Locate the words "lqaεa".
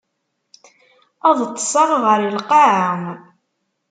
2.37-2.91